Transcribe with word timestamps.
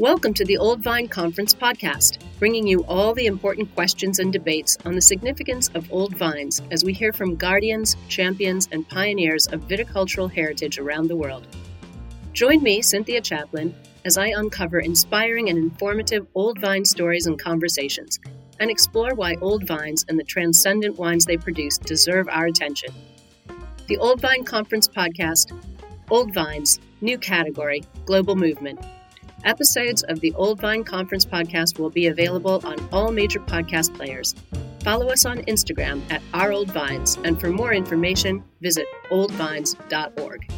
Welcome 0.00 0.32
to 0.32 0.46
the 0.46 0.56
Old 0.56 0.82
Vine 0.82 1.08
Conference 1.08 1.52
podcast, 1.52 2.24
bringing 2.38 2.66
you 2.66 2.86
all 2.86 3.12
the 3.12 3.26
important 3.26 3.74
questions 3.74 4.18
and 4.18 4.32
debates 4.32 4.78
on 4.86 4.94
the 4.94 5.02
significance 5.02 5.68
of 5.74 5.92
old 5.92 6.16
vines 6.16 6.62
as 6.70 6.82
we 6.82 6.94
hear 6.94 7.12
from 7.12 7.36
guardians, 7.36 7.96
champions, 8.08 8.66
and 8.72 8.88
pioneers 8.88 9.46
of 9.48 9.68
viticultural 9.68 10.32
heritage 10.32 10.78
around 10.78 11.08
the 11.08 11.16
world. 11.16 11.46
Join 12.32 12.62
me, 12.62 12.80
Cynthia 12.80 13.20
Chaplin, 13.20 13.74
as 14.06 14.16
I 14.16 14.28
uncover 14.28 14.80
inspiring 14.80 15.50
and 15.50 15.58
informative 15.58 16.26
old 16.34 16.58
vine 16.58 16.86
stories 16.86 17.26
and 17.26 17.38
conversations, 17.38 18.18
and 18.58 18.70
explore 18.70 19.14
why 19.14 19.36
old 19.42 19.66
vines 19.66 20.06
and 20.08 20.18
the 20.18 20.24
transcendent 20.24 20.96
wines 20.98 21.26
they 21.26 21.36
produce 21.36 21.76
deserve 21.76 22.26
our 22.30 22.46
attention. 22.46 22.94
The 23.86 23.98
Old 23.98 24.22
Vine 24.22 24.44
Conference 24.44 24.88
podcast, 24.88 25.52
Old 26.08 26.32
Vines, 26.32 26.80
New 27.02 27.18
Category, 27.18 27.84
Global 28.06 28.34
Movement 28.34 28.80
Episodes 29.44 30.02
of 30.04 30.20
the 30.20 30.32
Old 30.34 30.60
Vine 30.60 30.84
Conference 30.84 31.24
podcast 31.24 31.78
will 31.78 31.90
be 31.90 32.06
available 32.08 32.60
on 32.64 32.76
all 32.92 33.10
major 33.10 33.40
podcast 33.40 33.94
players. 33.94 34.34
Follow 34.82 35.08
us 35.08 35.24
on 35.24 35.38
Instagram 35.42 36.02
at 36.10 36.22
Our 36.32 36.52
Old 36.52 36.70
Vines, 36.70 37.18
and 37.24 37.40
for 37.40 37.50
more 37.50 37.72
information, 37.72 38.42
visit 38.60 38.86
oldvines.org. 39.10 40.50